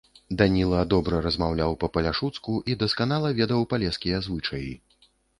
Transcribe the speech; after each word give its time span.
Даніла 0.37 0.77
добра 0.93 1.17
размаўляў 1.25 1.75
па-паляшуцку 1.83 2.55
і 2.73 2.75
дасканала 2.83 3.29
ведаў 3.41 3.67
палескія 3.75 4.23
звычаі. 4.29 4.71